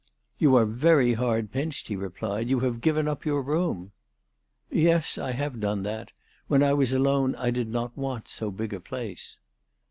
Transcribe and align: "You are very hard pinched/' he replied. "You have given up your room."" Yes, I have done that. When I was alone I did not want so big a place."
"You 0.39 0.55
are 0.55 0.65
very 0.65 1.13
hard 1.13 1.51
pinched/' 1.51 1.87
he 1.87 1.95
replied. 1.95 2.49
"You 2.49 2.61
have 2.61 2.81
given 2.81 3.07
up 3.07 3.23
your 3.23 3.43
room."" 3.43 3.91
Yes, 4.87 5.19
I 5.19 5.33
have 5.33 5.59
done 5.59 5.83
that. 5.83 6.11
When 6.47 6.63
I 6.63 6.73
was 6.73 6.91
alone 6.91 7.35
I 7.35 7.51
did 7.51 7.67
not 7.69 7.95
want 7.95 8.27
so 8.27 8.49
big 8.49 8.73
a 8.73 8.79
place." 8.79 9.37